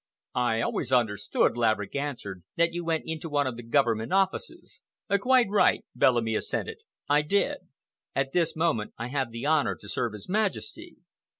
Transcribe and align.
"I 0.33 0.61
always 0.61 0.91
understood," 0.91 1.55
Laverick 1.55 1.95
answered, 1.95 2.41
"that 2.55 2.73
you 2.73 2.83
went 2.83 3.03
into 3.05 3.29
one 3.29 3.45
of 3.45 3.55
the 3.55 3.61
Government 3.61 4.11
offices." 4.11 4.81
"Quite 5.19 5.45
right," 5.51 5.85
Bellamy 5.95 6.33
assented. 6.33 6.79
"I 7.07 7.21
did. 7.21 7.57
At 8.15 8.33
this 8.33 8.55
moment 8.55 8.95
I 8.97 9.09
have 9.09 9.29
the 9.29 9.45
honor 9.45 9.75
to 9.75 9.87
serve 9.87 10.13
His 10.13 10.27
Majesty." 10.27 10.95